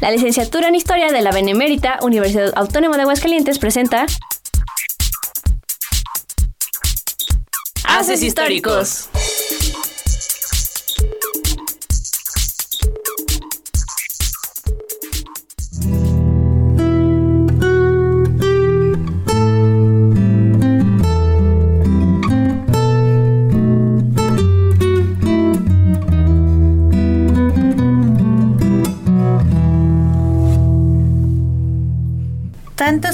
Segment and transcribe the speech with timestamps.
[0.00, 4.06] La licenciatura en Historia de la Benemérita Universidad Autónoma de Aguascalientes presenta
[7.84, 9.08] Haces Históricos.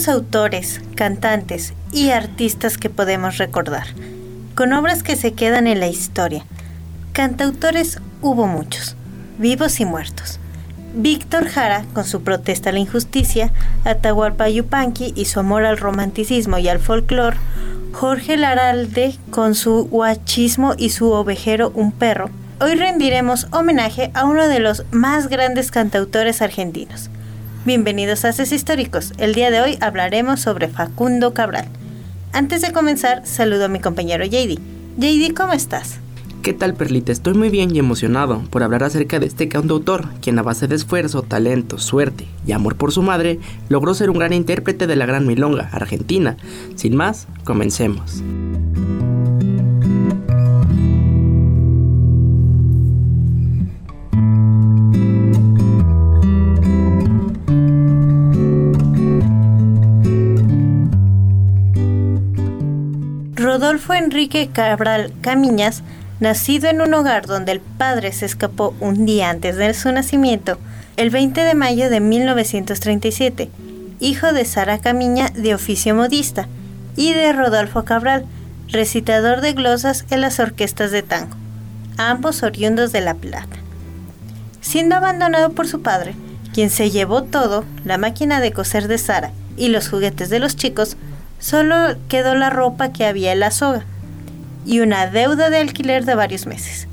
[0.09, 3.87] Autores, cantantes y artistas que podemos recordar,
[4.55, 6.45] con obras que se quedan en la historia.
[7.13, 8.97] Cantautores hubo muchos,
[9.39, 10.39] vivos y muertos.
[10.95, 13.51] Víctor Jara, con su protesta a la injusticia,
[13.85, 17.39] Atahualpa Yupanqui y su amor al romanticismo y al folclore,
[17.93, 22.31] Jorge Laralde con su huachismo y su ovejero Un Perro.
[22.61, 27.11] Hoy rendiremos homenaje a uno de los más grandes cantautores argentinos,
[27.67, 29.15] Bienvenidos a Haces Históricos.
[29.17, 31.67] El día de hoy hablaremos sobre Facundo Cabral.
[32.31, 34.59] Antes de comenzar, saludo a mi compañero JD.
[34.99, 35.99] JD, ¿cómo estás?
[36.43, 37.11] ¿Qué tal, Perlita?
[37.11, 40.75] Estoy muy bien y emocionado por hablar acerca de este cantautor, quien a base de
[40.75, 43.41] esfuerzo, talento, suerte y amor por su madre,
[43.71, 46.37] logró ser un gran intérprete de la gran milonga argentina.
[46.75, 48.23] Sin más, comencemos.
[63.55, 65.85] Rodolfo Enrique Cabral Camiñas,
[66.19, 70.59] nacido en un hogar donde el padre se escapó un día antes de su nacimiento,
[70.97, 73.51] el 20 de mayo de 1937,
[74.01, 76.49] hijo de Sara Camiña de oficio modista
[76.97, 78.27] y de Rodolfo Cabral,
[78.67, 81.37] recitador de glosas en las orquestas de tango,
[81.97, 83.57] ambos oriundos de La Plata.
[84.63, 86.17] Siendo abandonado por su padre,
[86.53, 90.57] quien se llevó todo, la máquina de coser de Sara y los juguetes de los
[90.57, 90.97] chicos,
[91.39, 93.85] Solo quedó la ropa que había en la soga
[94.67, 96.89] y una deuda de alquiler de varios meses.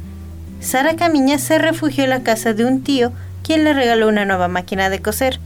[0.59, 3.11] Sara Camiña se refugió en la casa de un tío
[3.43, 5.39] quien le regaló una nueva máquina de coser.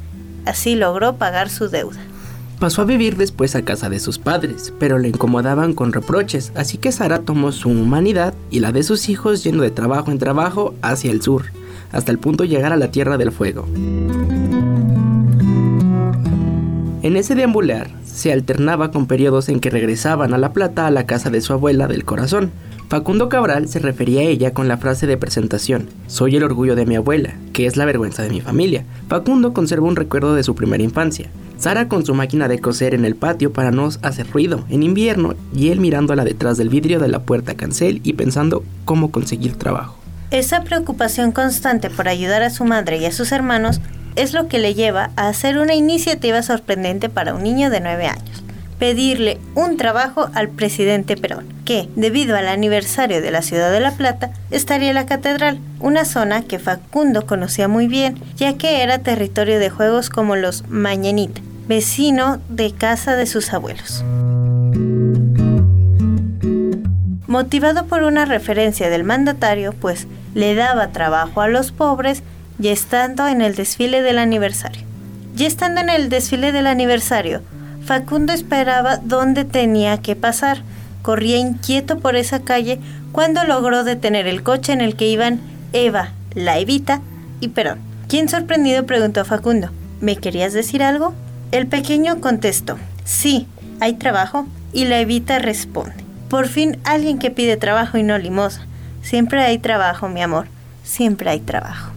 [0.46, 2.00] Así logró pagar su deuda.
[2.60, 6.78] Pasó a vivir después a casa de sus padres, pero le incomodaban con reproches, así
[6.78, 10.74] que Sara tomó su humanidad y la de sus hijos yendo de trabajo en trabajo
[10.82, 11.46] hacia el sur,
[11.92, 13.68] hasta el punto de llegar a la Tierra del Fuego.
[17.06, 21.06] En ese deambular, se alternaba con periodos en que regresaban a La Plata a la
[21.06, 22.50] casa de su abuela del corazón.
[22.90, 26.88] Facundo Cabral se refería a ella con la frase de presentación, Soy el orgullo de
[26.88, 28.86] mi abuela, que es la vergüenza de mi familia.
[29.08, 31.30] Facundo conserva un recuerdo de su primera infancia.
[31.60, 35.36] Sara con su máquina de coser en el patio para no hacer ruido en invierno
[35.56, 40.00] y él mirándola detrás del vidrio de la puerta cancel y pensando cómo conseguir trabajo.
[40.32, 43.80] Esa preocupación constante por ayudar a su madre y a sus hermanos
[44.16, 48.08] es lo que le lleva a hacer una iniciativa sorprendente para un niño de 9
[48.08, 48.44] años.
[48.80, 53.92] Pedirle un trabajo al presidente Perón, que, debido al aniversario de la ciudad de La
[53.92, 59.60] Plata, estaría la catedral, una zona que Facundo conocía muy bien, ya que era territorio
[59.60, 64.04] de juegos como los Mañanita, vecino de casa de sus abuelos.
[67.28, 72.24] Motivado por una referencia del mandatario, pues le daba trabajo a los pobres,
[72.58, 74.84] ya estando en el desfile del aniversario.
[75.36, 77.42] Ya estando en el desfile del aniversario,
[77.84, 80.62] Facundo esperaba dónde tenía que pasar.
[81.02, 82.80] Corría inquieto por esa calle
[83.12, 85.40] cuando logró detener el coche en el que iban
[85.74, 87.02] Eva, la Evita
[87.42, 87.80] y Perón.
[88.08, 89.70] Quien sorprendido preguntó a Facundo,
[90.02, 91.14] ¿me querías decir algo?
[91.52, 93.48] El pequeño contestó, sí,
[93.80, 94.48] hay trabajo.
[94.74, 95.94] Y la Evita responde,
[96.30, 98.66] por fin alguien que pide trabajo y no limosa.
[99.02, 100.48] Siempre hay trabajo, mi amor,
[100.84, 101.95] siempre hay trabajo.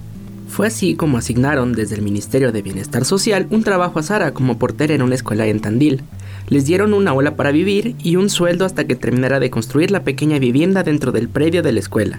[0.59, 4.59] Fue así como asignaron desde el Ministerio de Bienestar Social un trabajo a Sara como
[4.59, 6.03] portera en una escuela en Tandil.
[6.49, 10.03] Les dieron una ola para vivir y un sueldo hasta que terminara de construir la
[10.03, 12.19] pequeña vivienda dentro del predio de la escuela,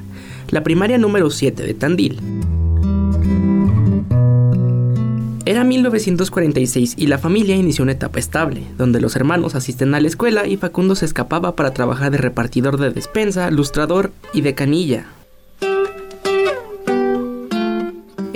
[0.51, 2.21] la primaria número 7 de Tandil.
[5.43, 10.07] Era 1946 y la familia inició una etapa estable, donde los hermanos asisten a la
[10.07, 15.07] escuela y Facundo se escapaba para trabajar de repartidor de despensa, lustrador y de canilla,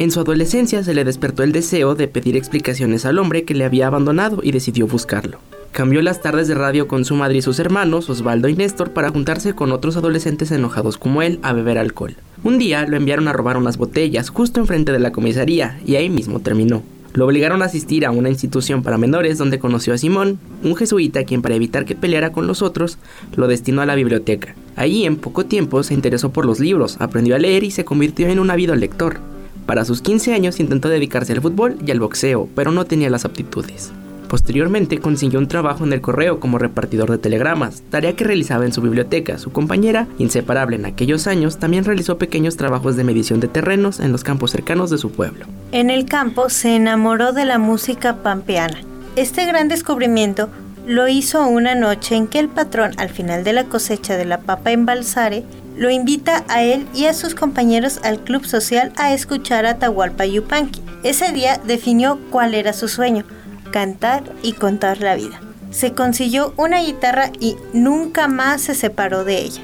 [0.04, 3.64] En su adolescencia se le despertó el deseo de pedir explicaciones al hombre que le
[3.64, 5.38] había abandonado y decidió buscarlo.
[5.72, 9.12] Cambió las tardes de radio con su madre y sus hermanos, Osvaldo y Néstor, para
[9.12, 12.18] juntarse con otros adolescentes enojados como él a beber alcohol.
[12.44, 16.10] Un día lo enviaron a robar unas botellas justo enfrente de la comisaría y ahí
[16.10, 16.84] mismo terminó.
[17.14, 21.24] Lo obligaron a asistir a una institución para menores donde conoció a Simón, un jesuita
[21.24, 22.98] quien para evitar que peleara con los otros,
[23.38, 24.54] lo destinó a la biblioteca.
[24.76, 28.28] Allí en poco tiempo se interesó por los libros, aprendió a leer y se convirtió
[28.28, 29.32] en un ávido lector.
[29.66, 33.26] Para sus 15 años intentó dedicarse al fútbol y al boxeo, pero no tenía las
[33.26, 33.92] aptitudes.
[34.28, 38.74] Posteriormente consiguió un trabajo en el correo como repartidor de telegramas, tarea que realizaba en
[38.74, 39.38] su biblioteca.
[39.38, 44.12] Su compañera, inseparable en aquellos años, también realizó pequeños trabajos de medición de terrenos en
[44.12, 45.46] los campos cercanos de su pueblo.
[45.72, 48.80] En el campo se enamoró de la música pampeana.
[49.16, 50.50] Este gran descubrimiento
[50.88, 54.40] lo hizo una noche en que el patrón, al final de la cosecha de la
[54.40, 55.44] papa en Balsare,
[55.76, 60.26] lo invita a él y a sus compañeros al club social a escuchar a Tahualpa
[60.26, 60.82] Yupanqui.
[61.04, 63.26] Ese día definió cuál era su sueño,
[63.72, 65.42] cantar y contar la vida.
[65.72, 69.64] Se consiguió una guitarra y nunca más se separó de ella.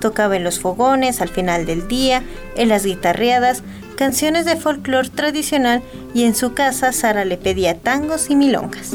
[0.00, 2.22] Tocaba en los fogones al final del día,
[2.56, 3.62] en las guitarreadas,
[3.96, 8.92] canciones de folclore tradicional y en su casa Sara le pedía tangos y milongas.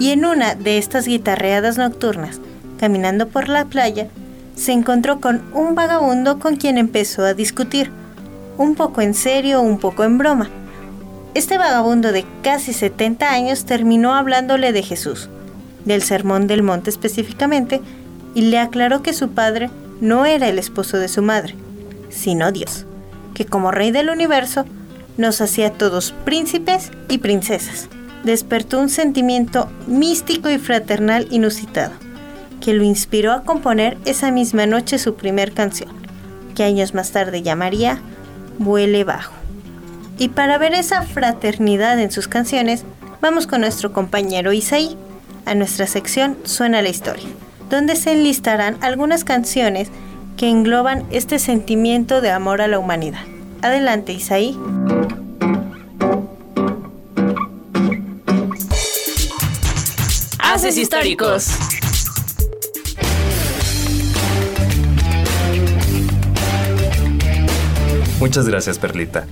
[0.00, 2.40] Y en una de estas guitarreadas nocturnas,
[2.78, 4.08] caminando por la playa,
[4.54, 7.90] se encontró con un vagabundo con quien empezó a discutir,
[8.56, 10.48] un poco en serio, un poco en broma.
[11.34, 15.28] Este vagabundo de casi 70 años terminó hablándole de Jesús,
[15.84, 17.82] del Sermón del Monte específicamente,
[18.34, 19.70] y le aclaró que su padre
[20.00, 21.54] no era el esposo de su madre,
[22.08, 22.86] sino Dios,
[23.34, 24.64] que como rey del universo
[25.16, 27.88] nos hacía todos príncipes y princesas.
[28.24, 31.92] Despertó un sentimiento místico y fraternal inusitado,
[32.60, 35.90] que lo inspiró a componer esa misma noche su primer canción,
[36.54, 38.00] que años más tarde llamaría
[38.58, 39.32] Vuele Bajo.
[40.18, 42.84] Y para ver esa fraternidad en sus canciones,
[43.20, 44.96] vamos con nuestro compañero Isaí
[45.44, 47.28] a nuestra sección Suena la historia,
[47.70, 49.88] donde se enlistarán algunas canciones
[50.36, 53.20] que engloban este sentimiento de amor a la humanidad.
[53.62, 54.58] Adelante, Isaí.
[60.38, 61.50] Haces históricos.
[68.26, 69.24] Muchas gracias, Perlita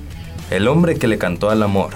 [0.52, 1.90] el hombre que le cantó al amor,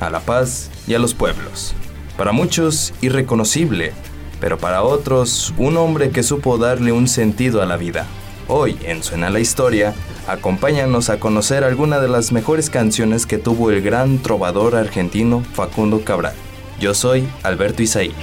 [0.00, 1.74] a la paz y a los pueblos.
[2.16, 3.92] Para muchos, irreconocible,
[4.40, 8.06] pero para otros, un hombre que supo darle un sentido a la vida.
[8.46, 9.92] Hoy, en Suena la Historia,
[10.26, 16.02] acompáñanos a conocer algunas de las mejores canciones que tuvo el gran trovador argentino Facundo
[16.02, 16.34] Cabral.
[16.80, 18.14] Yo soy Alberto Isaí.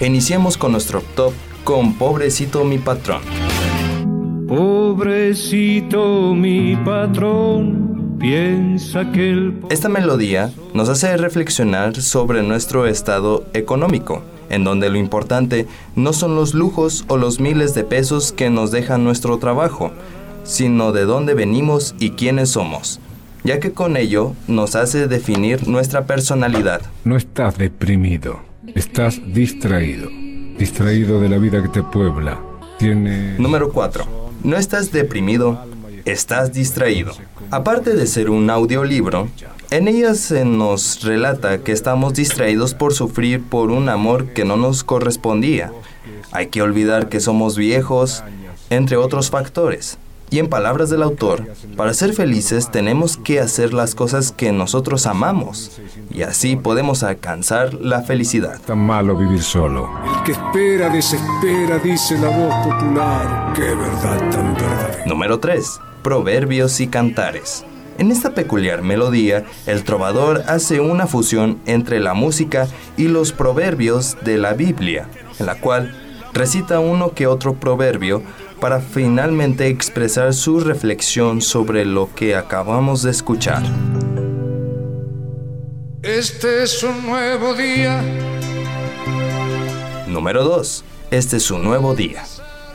[0.00, 3.20] Iniciemos con nuestro top con Pobrecito mi patrón.
[4.46, 9.58] Pobrecito mi patrón, piensa que el...
[9.70, 15.66] Esta melodía nos hace reflexionar sobre nuestro estado económico, en donde lo importante
[15.96, 19.90] no son los lujos o los miles de pesos que nos deja nuestro trabajo,
[20.44, 23.00] sino de dónde venimos y quiénes somos,
[23.42, 26.82] ya que con ello nos hace definir nuestra personalidad.
[27.02, 28.38] No estás deprimido,
[28.76, 30.08] estás distraído,
[30.56, 32.38] distraído de la vida que te puebla.
[32.78, 33.36] Tiene...
[33.38, 35.58] Número 4 no estás deprimido,
[36.04, 37.12] estás distraído.
[37.50, 39.28] Aparte de ser un audiolibro,
[39.72, 44.56] en ella se nos relata que estamos distraídos por sufrir por un amor que no
[44.56, 45.72] nos correspondía.
[46.30, 48.22] Hay que olvidar que somos viejos,
[48.70, 49.98] entre otros factores.
[50.30, 51.46] Y en palabras del autor,
[51.76, 55.80] para ser felices tenemos que hacer las cosas que nosotros amamos
[56.10, 58.60] y así podemos alcanzar la felicidad.
[58.66, 59.88] Tan malo vivir solo.
[60.04, 63.52] El que espera desespera, dice la voz popular.
[63.54, 65.04] Qué verdad tan verdadera.
[65.06, 65.80] Número 3.
[66.02, 67.64] Proverbios y cantares.
[67.98, 74.18] En esta peculiar melodía, el trovador hace una fusión entre la música y los proverbios
[74.22, 75.94] de la Biblia, en la cual
[76.34, 78.22] recita uno que otro proverbio
[78.60, 83.62] para finalmente expresar su reflexión sobre lo que acabamos de escuchar.
[86.02, 88.02] Este es un nuevo día.
[90.06, 90.84] Número 2.
[91.10, 92.24] Este es un nuevo día.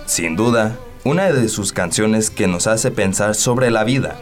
[0.05, 4.17] Sin duda, una de sus canciones que nos hace pensar sobre la vida.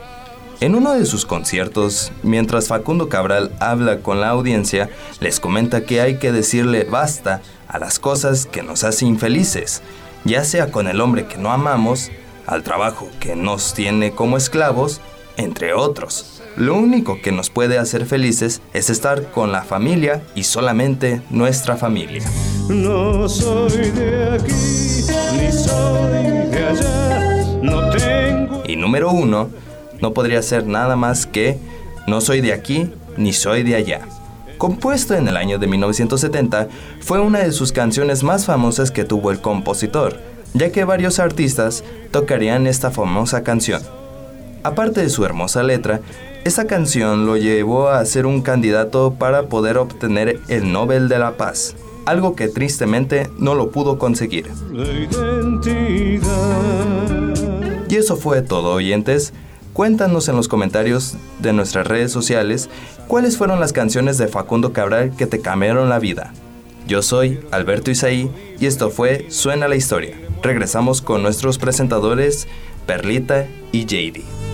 [0.61, 4.89] En uno de sus conciertos, mientras Facundo Cabral habla con la audiencia,
[5.19, 9.81] les comenta que hay que decirle basta a las cosas que nos hacen infelices
[10.25, 12.11] ya sea con el hombre que no amamos,
[12.45, 15.01] al trabajo que nos tiene como esclavos,
[15.37, 16.41] entre otros.
[16.57, 21.77] Lo único que nos puede hacer felices es estar con la familia y solamente nuestra
[21.77, 22.23] familia.
[22.67, 25.05] No soy de aquí,
[25.37, 28.63] ni soy de allá, no tengo...
[28.67, 29.49] Y número uno,
[30.01, 31.57] no podría ser nada más que
[32.07, 34.01] No soy de aquí, ni soy de allá.
[34.59, 36.67] Compuesto en el año de 1970,
[36.99, 40.19] fue una de sus canciones más famosas que tuvo el compositor,
[40.53, 43.81] ya que varios artistas tocarían esta famosa canción.
[44.63, 46.01] Aparte de su hermosa letra,
[46.43, 51.37] esta canción lo llevó a ser un candidato para poder obtener el Nobel de la
[51.37, 54.47] Paz, algo que tristemente no lo pudo conseguir.
[54.73, 56.19] Identidad
[57.99, 59.33] eso fue todo, oyentes.
[59.79, 62.69] Cuéntanos en los comentarios de nuestras redes sociales
[63.07, 66.33] cuáles fueron las canciones de Facundo Cabral que te cambiaron la vida.
[66.85, 70.19] Yo soy Alberto Isaí y esto fue Suena la Historia.
[70.43, 72.49] Regresamos con nuestros presentadores
[72.85, 74.48] Perlita y JD.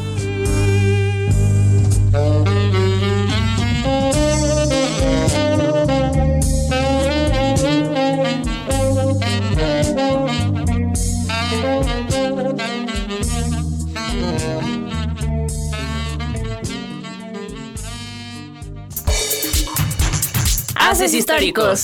[21.13, 21.83] Históricos.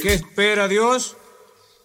[0.00, 1.16] ¿Qué espera Dios?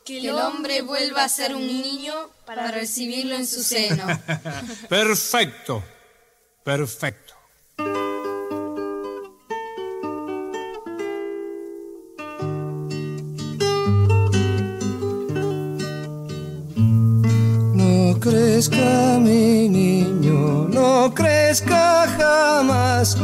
[0.06, 2.14] Que el hombre vuelva a ser un niño
[2.46, 4.06] para recibirlo en su seno.
[4.90, 5.84] Perfecto,
[6.64, 7.34] perfecto.
[17.74, 23.18] No crezca mi niño, no crezca jamás.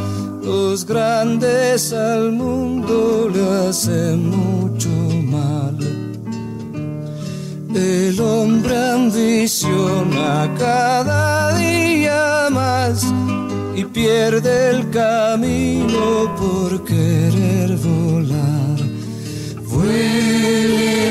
[0.44, 5.78] Los grandes al mundo le hacen mucho mal.
[7.74, 13.06] El hombre ambiciona cada día más
[13.76, 18.64] y pierde el camino por querer volar.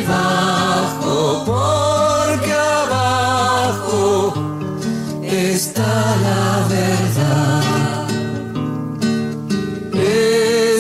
[0.09, 0.92] Bajo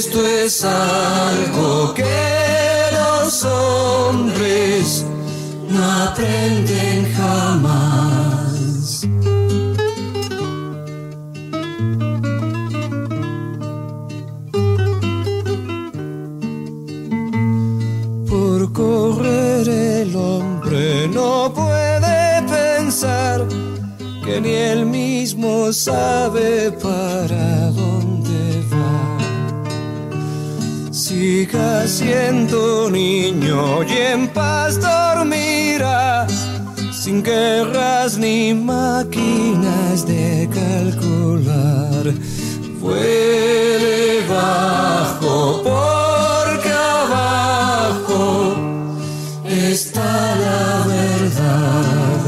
[0.04, 2.02] Esto es algo que
[2.92, 5.06] los hombres
[5.70, 9.06] no aprenden jamás.
[18.28, 23.46] Por correr el hombre no puede pensar
[24.24, 27.70] que ni él mismo sabe para
[31.42, 36.24] Siga siendo niño y en paz dormirá,
[36.92, 42.14] sin guerras ni máquinas de calcular.
[42.78, 48.54] Vuele bajo porque abajo
[49.44, 52.20] está la verdad.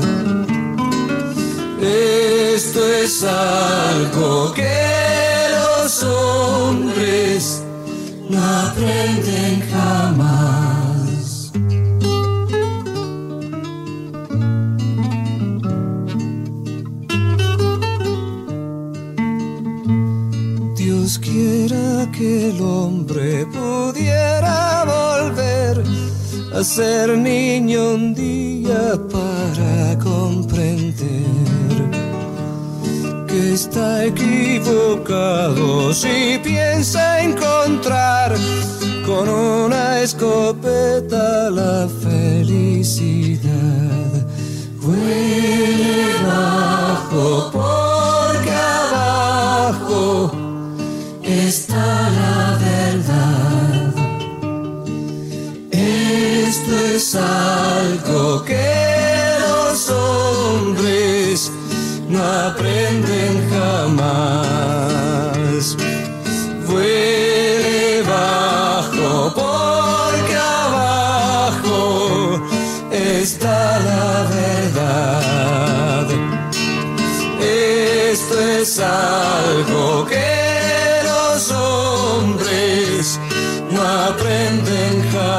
[1.81, 4.75] Esto es algo que
[5.55, 7.64] los hombres
[8.35, 11.53] no aprenden jamás.
[20.77, 25.83] Dios quiera que el hombre pudiera volver
[26.55, 31.54] a ser niño un día para comprender
[33.65, 38.35] está equivocado si piensa encontrar
[39.07, 43.43] con una escopeta la felicidad.
[44.83, 48.53] Vuele bajo porque
[48.83, 50.31] abajo
[51.23, 51.87] está
[52.21, 53.95] la verdad.
[55.71, 58.69] Esto es algo que
[59.49, 61.51] los hombres
[62.11, 63.14] no aprenden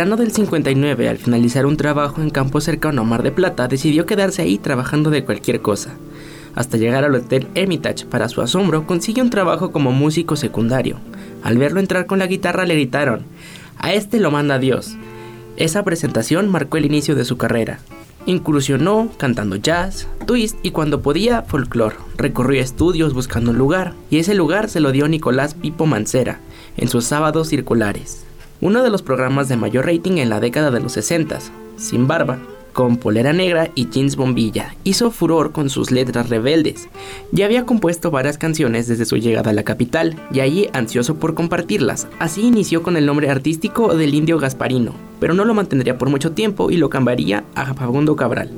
[0.00, 4.06] verano del 59, al finalizar un trabajo en campo cercano a Mar de Plata, decidió
[4.06, 5.90] quedarse ahí trabajando de cualquier cosa.
[6.54, 10.96] Hasta llegar al Hotel Hermitage, para su asombro, consigue un trabajo como músico secundario.
[11.42, 13.24] Al verlo entrar con la guitarra le gritaron,
[13.76, 14.96] a este lo manda Dios.
[15.58, 17.80] Esa presentación marcó el inicio de su carrera.
[18.24, 21.96] Incursionó cantando jazz, twist y cuando podía folclore.
[22.16, 26.40] Recorrió estudios buscando un lugar y ese lugar se lo dio Nicolás Pipo Mancera
[26.78, 28.29] en sus sábados circulares.
[28.60, 31.38] Uno de los programas de mayor rating en la década de los 60,
[31.76, 32.38] sin barba,
[32.72, 34.74] con polera negra y jeans bombilla.
[34.84, 36.88] Hizo furor con sus letras rebeldes.
[37.32, 41.34] Ya había compuesto varias canciones desde su llegada a la capital, y allí ansioso por
[41.34, 42.06] compartirlas.
[42.18, 46.32] Así inició con el nombre artístico del indio Gasparino, pero no lo mantendría por mucho
[46.32, 48.50] tiempo y lo cambiaría a Fagundo Cabral.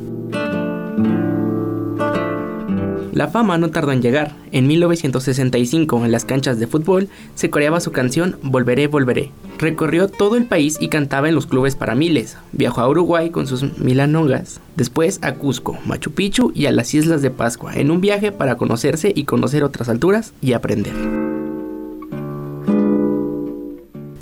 [3.13, 4.35] La fama no tardó en llegar.
[4.53, 9.31] En 1965, en las canchas de fútbol, se coreaba su canción Volveré, Volveré.
[9.59, 12.39] Recorrió todo el país y cantaba en los clubes para miles.
[12.53, 17.21] Viajó a Uruguay con sus milanogas, después a Cusco, Machu Picchu y a las Islas
[17.21, 20.95] de Pascua, en un viaje para conocerse y conocer otras alturas y aprender.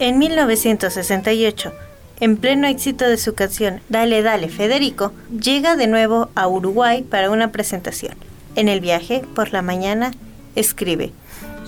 [0.00, 1.72] En 1968,
[2.18, 7.30] en pleno éxito de su canción Dale Dale Federico, llega de nuevo a Uruguay para
[7.30, 8.14] una presentación.
[8.56, 10.10] En el viaje, por la mañana,
[10.56, 11.12] escribe,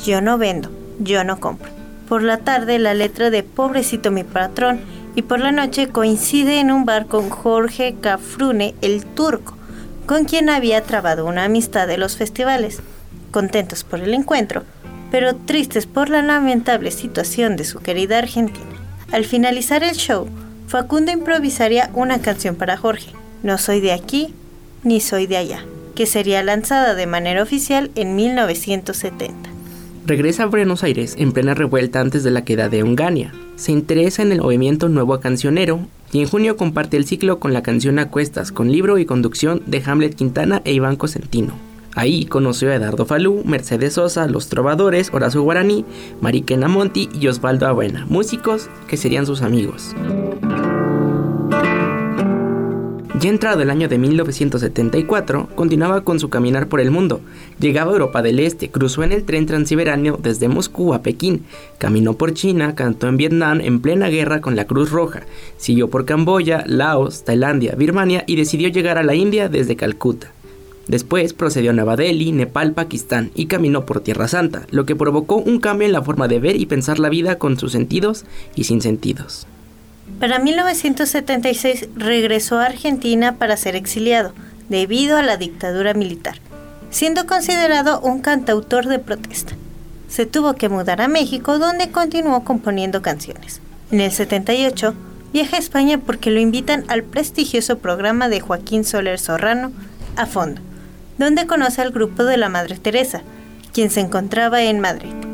[0.04, 1.70] yo no vendo, yo no compro.
[2.08, 4.80] Por la tarde, la letra de Pobrecito mi patrón
[5.14, 9.56] y por la noche coincide en un bar con Jorge Cafrune, el turco,
[10.06, 12.80] con quien había trabado una amistad de los festivales.
[13.30, 14.64] Contentos por el encuentro,
[15.10, 18.66] pero tristes por la lamentable situación de su querida Argentina.
[19.12, 20.28] Al finalizar el show,
[20.66, 23.12] Facundo improvisaría una canción para Jorge,
[23.42, 24.34] No soy de aquí,
[24.82, 29.50] ni soy de allá que sería lanzada de manera oficial en 1970.
[30.04, 33.32] Regresa a Buenos Aires en plena revuelta antes de la queda de Ungania.
[33.56, 37.62] Se interesa en el movimiento nuevo cancionero y en junio comparte el ciclo con la
[37.62, 41.54] canción Acuestas, con libro y conducción de Hamlet Quintana e Iván Cosentino.
[41.94, 45.84] Ahí conoció a Edardo Falú, Mercedes Sosa, Los Trovadores, Horacio Guaraní,
[46.20, 49.94] Mariquena Monti y Osvaldo Abuena, músicos que serían sus amigos.
[53.22, 57.20] Ya entrado el año de 1974, continuaba con su caminar por el mundo.
[57.60, 61.44] Llegaba a Europa del Este, cruzó en el tren transiberaneo desde Moscú a Pekín,
[61.78, 65.22] caminó por China, cantó en Vietnam en plena guerra con la Cruz Roja,
[65.56, 70.32] siguió por Camboya, Laos, Tailandia, Birmania y decidió llegar a la India desde Calcuta.
[70.88, 75.36] Después procedió a Nueva Delhi, Nepal, Pakistán y caminó por Tierra Santa, lo que provocó
[75.36, 78.24] un cambio en la forma de ver y pensar la vida con sus sentidos
[78.56, 79.46] y sin sentidos.
[80.22, 84.32] Para 1976 regresó a Argentina para ser exiliado,
[84.68, 86.36] debido a la dictadura militar,
[86.90, 89.54] siendo considerado un cantautor de protesta.
[90.06, 93.60] Se tuvo que mudar a México, donde continuó componiendo canciones.
[93.90, 94.94] En el 78
[95.32, 99.72] viaja a España porque lo invitan al prestigioso programa de Joaquín Soler Sorrano,
[100.14, 100.60] A Fondo,
[101.18, 103.22] donde conoce al grupo de la Madre Teresa,
[103.72, 105.31] quien se encontraba en Madrid.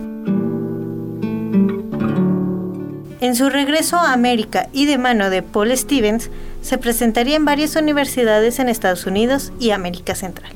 [3.20, 6.30] En su regreso a América y de mano de Paul Stevens,
[6.62, 10.52] se presentaría en varias universidades en Estados Unidos y América Central.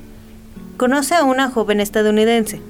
[0.77, 2.61] Conoce a una joven estadounidense,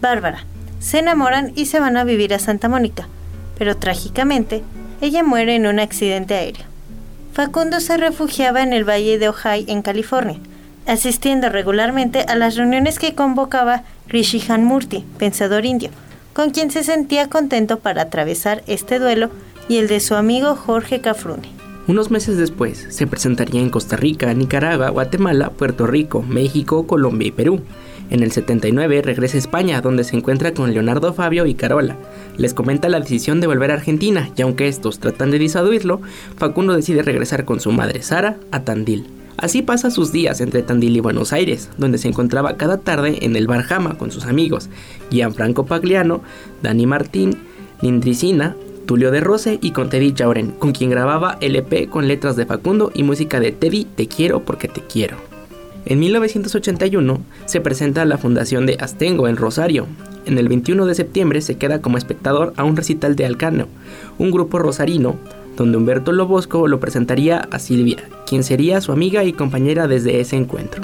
[0.00, 0.44] Bárbara.
[0.78, 3.08] Se enamoran y se van a vivir a Santa Mónica,
[3.58, 4.62] pero trágicamente,
[5.00, 6.64] ella muere en un accidente aéreo.
[7.32, 10.38] Facundo se refugiaba en el Valle de Ojai, en California,
[10.86, 15.90] asistiendo regularmente a las reuniones que convocaba Rishi Murti, pensador indio,
[16.32, 19.30] con quien se sentía contento para atravesar este duelo
[19.68, 21.48] y el de su amigo Jorge Cafrune.
[21.88, 27.32] Unos meses después se presentaría en Costa Rica, Nicaragua, Guatemala, Puerto Rico, México, Colombia y
[27.32, 27.60] Perú.
[28.08, 31.96] En el 79 regresa a España, donde se encuentra con Leonardo Fabio y Carola.
[32.36, 36.00] Les comenta la decisión de volver a Argentina, y aunque estos tratan de disuadirlo,
[36.36, 39.06] Facundo decide regresar con su madre Sara a Tandil.
[39.36, 43.34] Así pasa sus días entre Tandil y Buenos Aires, donde se encontraba cada tarde en
[43.36, 44.68] el bar Jama con sus amigos,
[45.10, 46.22] Gianfranco Pagliano,
[46.62, 47.38] Dani Martín,
[47.80, 48.54] Lindricina,
[48.86, 52.90] Tulio de Rose y con Teddy Jauren, con quien grababa LP con letras de Facundo
[52.94, 55.16] y música de Teddy Te quiero porque te quiero.
[55.84, 59.86] En 1981 se presenta la fundación de Astengo en Rosario.
[60.26, 63.66] En el 21 de septiembre se queda como espectador a un recital de Alcano,
[64.18, 65.16] un grupo rosarino
[65.56, 70.36] donde Humberto Lobosco lo presentaría a Silvia, quien sería su amiga y compañera desde ese
[70.36, 70.82] encuentro.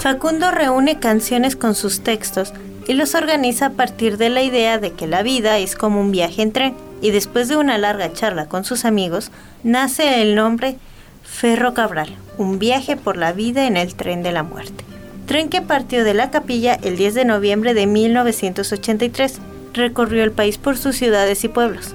[0.00, 2.52] Facundo reúne canciones con sus textos
[2.86, 6.12] y los organiza a partir de la idea de que la vida es como un
[6.12, 9.30] viaje en tren, y después de una larga charla con sus amigos,
[9.64, 10.76] nace el nombre
[11.22, 14.84] Ferro Cabral, un viaje por la vida en el tren de la muerte.
[15.26, 19.40] Tren que partió de la capilla el 10 de noviembre de 1983
[19.76, 21.94] recorrió el país por sus ciudades y pueblos,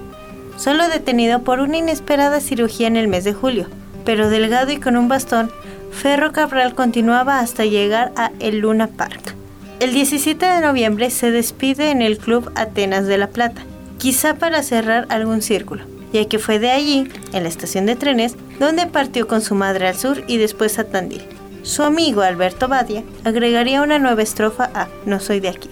[0.58, 3.68] solo detenido por una inesperada cirugía en el mes de julio,
[4.06, 5.52] pero delgado y con un bastón,
[5.92, 9.36] Ferro Cabral continuaba hasta llegar a el Luna Park.
[9.80, 13.64] El 17 de noviembre se despide en el Club Atenas de La Plata,
[13.98, 18.36] quizá para cerrar algún círculo, ya que fue de allí, en la estación de trenes,
[18.60, 21.24] donde partió con su madre al sur y después a Tandil.
[21.64, 25.70] Su amigo Alberto Badia agregaría una nueva estrofa a No soy de aquí.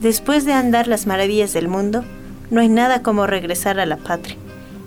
[0.00, 2.04] Después de andar las maravillas del mundo,
[2.50, 4.36] no hay nada como regresar a la patria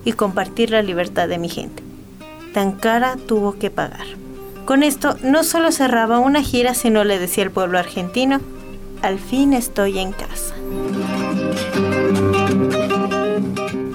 [0.06, 1.84] y compartir la libertad de mi gente.
[2.54, 4.06] Tan cara tuvo que pagar.
[4.66, 8.40] Con esto no solo cerraba una gira, sino le decía al pueblo argentino,
[9.02, 10.54] al fin estoy en casa.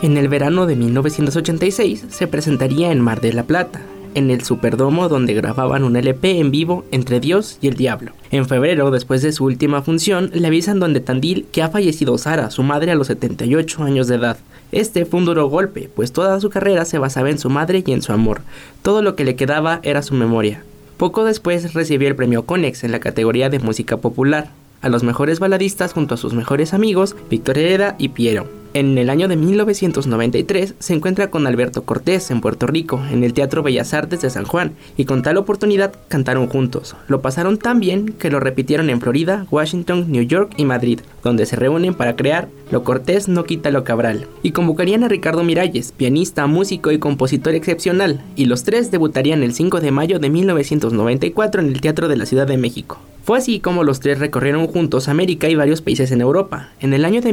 [0.03, 3.81] En el verano de 1986 se presentaría en Mar de la Plata,
[4.15, 8.13] en el Superdomo donde grababan un LP en vivo entre Dios y el Diablo.
[8.31, 12.51] En febrero, después de su última función, le avisan donde Tandil que ha fallecido Sara,
[12.51, 14.39] su madre a los 78 años de edad.
[14.73, 17.93] Este fue un duro golpe, pues toda su carrera se basaba en su madre y
[17.93, 18.41] en su amor.
[18.83, 20.65] Todo lo que le quedaba era su memoria.
[20.97, 24.51] Poco después recibió el premio Conex en la categoría de música popular,
[24.81, 28.64] a los mejores baladistas junto a sus mejores amigos, Víctor Hereda y Piero.
[28.75, 33.33] En el año de 1993 se encuentra con Alberto Cortés en Puerto Rico, en el
[33.33, 36.97] Teatro Bellas Artes de San Juan, y con tal oportunidad cantaron juntos.
[37.07, 41.47] Lo pasaron tan bien que lo repitieron en Florida, Washington, New York y Madrid, donde
[41.47, 44.27] se reúnen para crear Lo Cortés no quita lo Cabral.
[44.43, 49.55] Y convocarían a Ricardo Miralles, pianista, músico y compositor excepcional, y los tres debutarían el
[49.55, 52.99] 5 de mayo de 1994 en el Teatro de la Ciudad de México.
[53.25, 56.69] Fue así como los tres recorrieron juntos América y varios países en Europa.
[56.79, 57.33] En el año de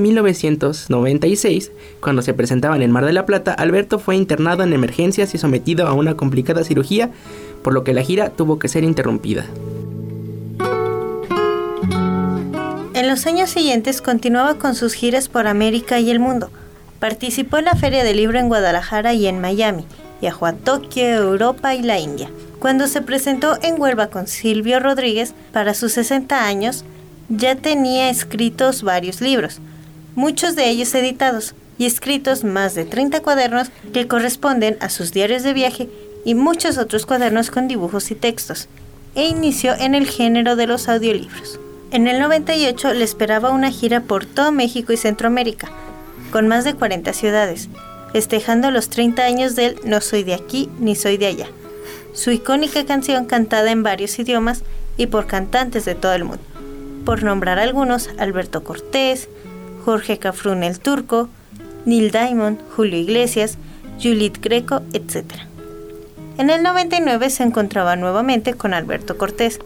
[1.31, 5.37] 1996, cuando se presentaban en Mar de la Plata, Alberto fue internado en emergencias y
[5.37, 7.11] sometido a una complicada cirugía,
[7.63, 9.45] por lo que la gira tuvo que ser interrumpida.
[12.93, 16.49] En los años siguientes continuaba con sus giras por América y el mundo.
[16.99, 19.85] Participó en la Feria del Libro en Guadalajara y en Miami.
[20.21, 22.29] Viajó a Tokio, Europa y la India.
[22.59, 26.85] Cuando se presentó en Huelva con Silvio Rodríguez para sus 60 años,
[27.27, 29.61] ya tenía escritos varios libros,
[30.15, 35.41] muchos de ellos editados, y escritos más de 30 cuadernos que corresponden a sus diarios
[35.41, 35.89] de viaje
[36.23, 38.67] y muchos otros cuadernos con dibujos y textos,
[39.15, 41.59] e inició en el género de los audiolibros.
[41.91, 45.69] En el 98 le esperaba una gira por todo México y Centroamérica,
[46.31, 47.69] con más de 40 ciudades,
[48.13, 51.47] festejando los 30 años del No soy de aquí ni soy de allá
[52.13, 54.63] su icónica canción cantada en varios idiomas
[54.97, 56.43] y por cantantes de todo el mundo.
[57.05, 59.29] Por nombrar algunos, Alberto Cortés,
[59.83, 61.29] Jorge Cafrún el Turco,
[61.85, 63.57] Neil Diamond, Julio Iglesias,
[64.01, 65.25] Juliet Greco, etc.
[66.37, 69.59] En el 99 se encontraba nuevamente con Alberto Cortés,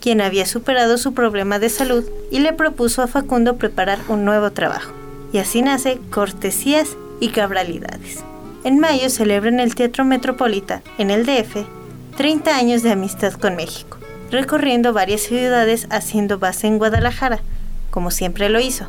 [0.00, 4.50] quien había superado su problema de salud y le propuso a Facundo preparar un nuevo
[4.52, 4.92] trabajo.
[5.32, 8.24] Y así nace Cortesías y Cabralidades.
[8.64, 11.64] En mayo celebra en el Teatro Metropolita, en el DF,
[12.16, 13.98] 30 años de amistad con México,
[14.30, 17.40] recorriendo varias ciudades haciendo base en Guadalajara,
[17.90, 18.88] como siempre lo hizo,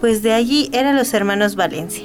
[0.00, 2.04] pues de allí eran los hermanos Valencia.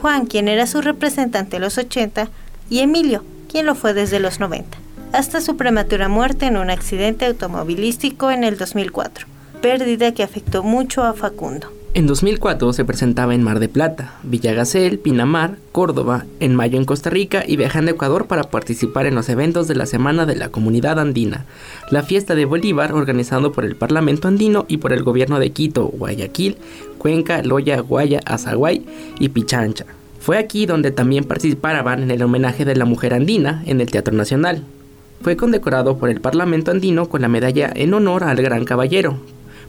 [0.00, 2.28] Juan, quien era su representante en los 80,
[2.70, 4.78] y Emilio, quien lo fue desde los 90,
[5.12, 9.26] hasta su prematura muerte en un accidente automovilístico en el 2004,
[9.60, 11.78] pérdida que afectó mucho a Facundo.
[11.94, 17.08] En 2004 se presentaba en Mar de Plata, Villagacel, Pinamar, Córdoba, en mayo en Costa
[17.08, 20.50] Rica y viajando a Ecuador para participar en los eventos de la Semana de la
[20.50, 21.46] Comunidad Andina,
[21.90, 25.86] la fiesta de Bolívar organizado por el Parlamento Andino y por el gobierno de Quito,
[25.86, 26.58] Guayaquil,
[26.98, 28.84] Cuenca, Loya, Guaya, Azaguay
[29.18, 29.86] y Pichancha.
[30.20, 34.14] Fue aquí donde también participaban en el homenaje de la mujer andina en el Teatro
[34.14, 34.64] Nacional.
[35.22, 39.18] Fue condecorado por el Parlamento Andino con la medalla en honor al Gran Caballero,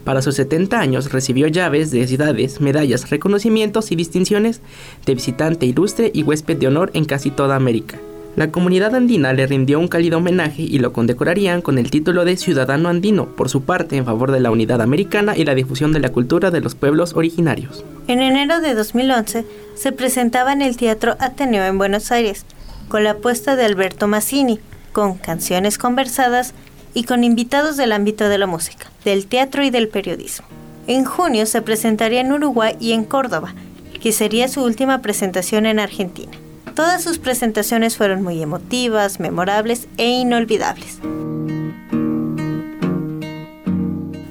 [0.04, 4.62] para sus 70 años recibió llaves de ciudades, medallas, reconocimientos y distinciones
[5.06, 8.00] de visitante ilustre y huésped de honor en casi toda América.
[8.40, 12.38] La comunidad andina le rindió un cálido homenaje y lo condecorarían con el título de
[12.38, 16.00] Ciudadano Andino, por su parte en favor de la unidad americana y la difusión de
[16.00, 17.84] la cultura de los pueblos originarios.
[18.08, 19.44] En enero de 2011
[19.76, 22.46] se presentaba en el Teatro Ateneo en Buenos Aires,
[22.88, 24.62] con la apuesta de Alberto Massini,
[24.94, 26.54] con canciones conversadas
[26.94, 30.48] y con invitados del ámbito de la música, del teatro y del periodismo.
[30.88, 33.54] En junio se presentaría en Uruguay y en Córdoba,
[34.02, 36.32] que sería su última presentación en Argentina.
[36.76, 41.00] Todas sus presentaciones fueron muy emotivas, memorables e inolvidables.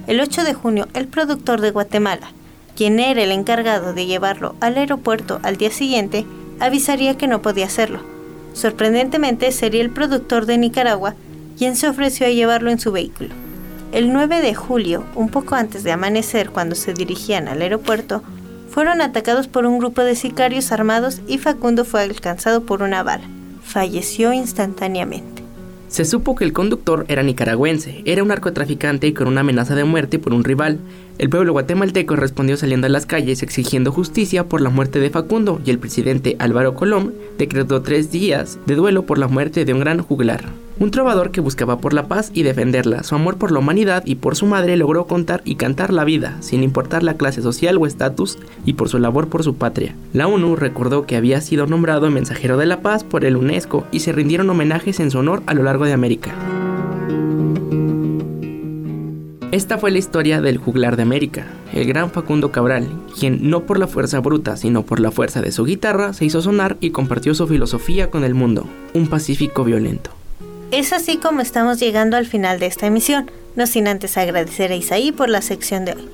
[0.07, 2.31] El 8 de junio, el productor de Guatemala,
[2.77, 6.24] quien era el encargado de llevarlo al aeropuerto al día siguiente,
[6.61, 8.01] avisaría que no podía hacerlo.
[8.55, 11.14] Sorprendentemente, sería el productor de Nicaragua
[11.59, 13.31] quien se ofreció a llevarlo en su vehículo.
[13.92, 18.22] El 9 de julio, un poco antes de amanecer cuando se dirigían al aeropuerto,
[18.70, 23.24] fueron atacados por un grupo de sicarios armados y Facundo fue alcanzado por una bala.
[23.62, 25.42] Falleció instantáneamente.
[25.88, 30.18] Se supo que el conductor era nicaragüense, era un narcotraficante con una amenaza de muerte
[30.18, 30.78] por un rival.
[31.16, 35.61] El pueblo guatemalteco respondió saliendo a las calles exigiendo justicia por la muerte de Facundo
[35.64, 39.81] y el presidente Álvaro Colom decretó tres días de duelo por la muerte de un
[39.81, 40.44] gran juglar.
[40.80, 43.02] Un trovador que buscaba por la paz y defenderla.
[43.02, 46.36] Su amor por la humanidad y por su madre logró contar y cantar la vida,
[46.40, 49.94] sin importar la clase social o estatus, y por su labor por su patria.
[50.12, 54.00] La ONU recordó que había sido nombrado mensajero de la paz por el UNESCO y
[54.00, 56.34] se rindieron homenajes en su honor a lo largo de América.
[59.50, 62.86] Esta fue la historia del juglar de América, el gran Facundo Cabral,
[63.18, 66.42] quien no por la fuerza bruta, sino por la fuerza de su guitarra, se hizo
[66.42, 70.17] sonar y compartió su filosofía con el mundo, un pacífico violento.
[70.70, 74.76] Es así como estamos llegando al final de esta emisión, no sin antes agradecer a
[74.76, 76.09] Isaí por la sección de hoy.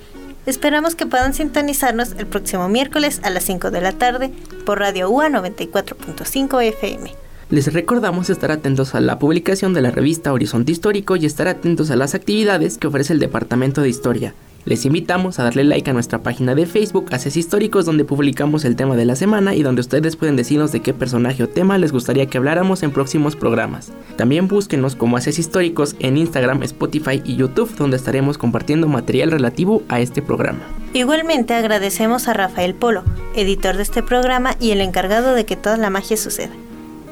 [0.47, 4.31] Esperamos que puedan sintonizarnos el próximo miércoles a las 5 de la tarde
[4.65, 7.13] por Radio UA 94.5 FM.
[7.51, 11.91] Les recordamos estar atentos a la publicación de la revista Horizonte Histórico y estar atentos
[11.91, 14.35] a las actividades que ofrece el Departamento de Historia.
[14.67, 18.77] Les invitamos a darle like a nuestra página de Facebook Haces Históricos donde publicamos el
[18.77, 21.93] tema de la semana y donde ustedes pueden decirnos de qué personaje o tema les
[21.93, 23.93] gustaría que habláramos en próximos programas.
[24.17, 29.83] También búsquenos como Haces Históricos en Instagram, Spotify y YouTube donde estaremos compartiendo material relativo
[29.89, 30.61] a este programa.
[30.95, 33.05] Igualmente agradecemos a Rafael Polo,
[33.37, 36.53] editor de este programa y el encargado de que toda la magia suceda.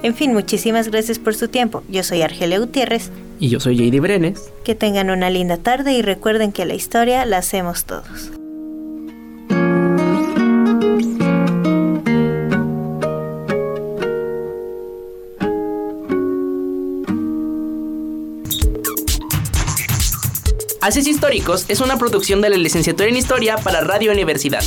[0.03, 1.83] En fin, muchísimas gracias por su tiempo.
[1.91, 3.11] Yo soy Argelia Gutiérrez.
[3.43, 4.53] Y yo soy JD Brenes.
[4.63, 8.31] Que tengan una linda tarde y recuerden que la historia la hacemos todos.
[20.81, 24.63] Haces Históricos es una producción de la licenciatura en Historia para Radio Universidad.